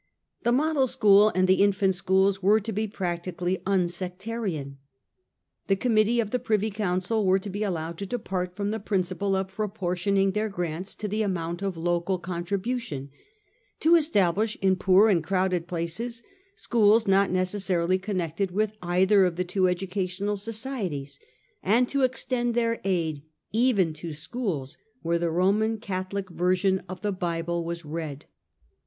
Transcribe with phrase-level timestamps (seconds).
[0.41, 4.77] The model school and the infant schools were to be practically unsectarian.
[5.67, 9.35] The Committee of the Privy Council were to be allowed to depart from the principle
[9.35, 13.11] of proportioning their grants to the amount of local contribution,
[13.81, 16.23] to establish in poor and crowded places
[16.55, 21.19] schools not necessarily connected with either of the two educational societies,
[21.61, 23.21] and to extend their aid
[23.51, 28.25] even to schools where the Roman Catholic version of the Bible was read.